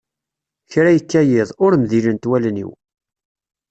[0.71, 2.71] kra yekka yiḍ, ur mdilent wallen-iw.